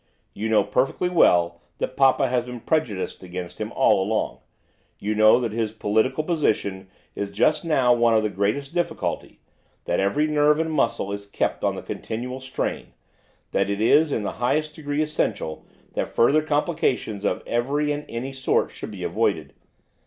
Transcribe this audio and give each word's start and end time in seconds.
You 0.33 0.49
know 0.49 0.63
perfectly 0.63 1.09
well 1.09 1.61
that 1.77 1.95
papa 1.95 2.27
has 2.27 2.43
been 2.45 2.61
prejudiced 2.61 3.21
against 3.21 3.61
him 3.61 3.71
all 3.73 4.01
along, 4.01 4.39
you 4.97 5.13
know 5.13 5.39
that 5.39 5.51
his 5.51 5.73
political 5.73 6.23
position 6.23 6.87
is 7.13 7.29
just 7.29 7.63
now 7.63 7.93
one 7.93 8.15
of 8.15 8.23
the 8.23 8.29
greatest 8.31 8.73
difficulty, 8.73 9.41
that 9.85 9.99
every 9.99 10.25
nerve 10.25 10.59
and 10.59 10.71
muscle 10.71 11.11
is 11.11 11.27
kept 11.27 11.63
on 11.63 11.75
the 11.75 11.83
continual 11.83 12.39
strain, 12.39 12.93
that 13.51 13.69
it 13.69 13.79
is 13.79 14.11
in 14.11 14.23
the 14.23 14.37
highest 14.41 14.73
degree 14.73 15.03
essential 15.03 15.67
that 15.93 16.09
further 16.09 16.41
complications 16.41 17.23
of 17.23 17.43
every 17.45 17.91
and 17.91 18.05
any 18.09 18.33
sort 18.33 18.71
should 18.71 18.89
be 18.89 19.03
avoided. 19.03 19.53